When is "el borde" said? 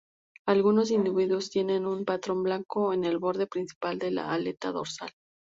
3.05-3.45